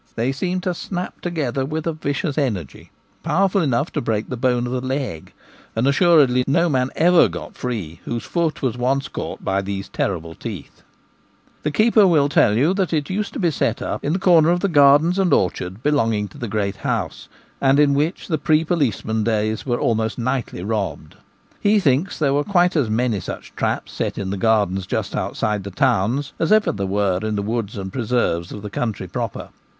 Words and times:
They 0.15 0.31
seem 0.31 0.61
to 0.61 0.73
snap 0.73 1.21
together 1.21 1.63
with 1.63 1.85
a 1.85 1.93
vicious 1.93 2.35
energy, 2.35 2.89
powerful 3.21 3.61
enough 3.61 3.91
to 3.91 4.01
break 4.01 4.29
the 4.29 4.35
bone 4.35 4.65
of 4.65 4.73
the 4.73 4.81
leg; 4.81 5.31
and 5.75 5.85
assuredly 5.85 6.43
no 6.47 6.69
man 6.69 6.89
ever 6.95 7.27
got 7.27 7.53
free 7.53 7.99
whose 8.05 8.23
foot 8.23 8.63
was 8.63 8.79
once 8.79 9.07
caught 9.07 9.45
by 9.45 9.61
these 9.61 9.89
terrible 9.89 10.33
teeth. 10.33 10.77
B 10.77 10.81
2 10.81 10.81
The 10.81 10.81
Gamekeeper 10.81 11.19
at 11.19 11.53
Home. 11.53 11.59
The 11.61 11.71
keeper 11.71 12.07
will 12.19 12.29
tell 12.29 12.57
you 12.57 12.73
that 12.73 12.93
it 12.93 13.11
used 13.11 13.33
to 13.33 13.39
be 13.39 13.51
set 13.51 13.79
up 13.83 14.03
in 14.03 14.13
the 14.13 14.17
corner 14.17 14.49
of 14.49 14.61
the 14.61 14.67
gardens 14.67 15.19
and 15.19 15.31
orchard 15.31 15.83
belonging 15.83 16.27
to 16.29 16.39
the 16.39 16.47
great 16.47 16.77
house, 16.77 17.29
and 17.61 17.77
which 17.95 18.27
in 18.27 18.33
the 18.33 18.39
pre 18.39 18.63
policemen 18.65 19.23
days 19.23 19.67
were 19.67 19.79
almost 19.79 20.17
nightly 20.17 20.63
robbed. 20.63 21.13
He 21.59 21.79
thinks 21.79 22.17
there 22.17 22.33
were 22.33 22.43
quite 22.43 22.75
as 22.75 22.89
many 22.89 23.19
such 23.19 23.53
traps 23.55 23.91
set 23.91 24.17
in 24.17 24.31
the 24.31 24.37
gardens 24.37 24.87
just 24.87 25.15
out 25.15 25.37
side 25.37 25.63
the 25.63 25.69
towns 25.69 26.33
as 26.39 26.51
ever 26.51 26.71
there 26.71 26.87
were 26.87 27.19
in 27.21 27.35
the 27.35 27.43
woods 27.43 27.77
and 27.77 27.93
preserves 27.93 28.51
of 28.51 28.63
the 28.63 28.71
country 28.71 29.07
proper. 29.07 29.49